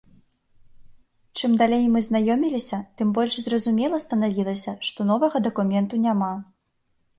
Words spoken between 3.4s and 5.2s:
зразумела станавілася, што